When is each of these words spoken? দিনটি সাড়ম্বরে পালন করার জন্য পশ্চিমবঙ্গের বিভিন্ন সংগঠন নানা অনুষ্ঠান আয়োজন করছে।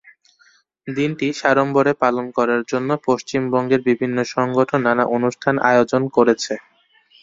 দিনটি 0.87 1.27
সাড়ম্বরে 1.35 1.91
পালন 2.01 2.25
করার 2.37 2.61
জন্য 2.71 2.89
পশ্চিমবঙ্গের 3.07 3.81
বিভিন্ন 3.89 4.17
সংগঠন 4.35 4.79
নানা 4.87 5.03
অনুষ্ঠান 5.17 5.55
আয়োজন 5.69 6.01
করছে। 6.15 6.53